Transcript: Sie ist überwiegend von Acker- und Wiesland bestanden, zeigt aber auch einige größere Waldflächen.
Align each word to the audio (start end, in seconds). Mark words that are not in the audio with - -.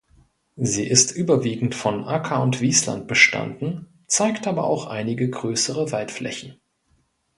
Sie 0.55 0.87
ist 0.87 1.11
überwiegend 1.15 1.75
von 1.75 2.05
Acker- 2.05 2.41
und 2.41 2.59
Wiesland 2.59 3.07
bestanden, 3.07 3.87
zeigt 4.07 4.47
aber 4.47 4.63
auch 4.63 4.87
einige 4.87 5.29
größere 5.29 5.91
Waldflächen. 5.91 6.59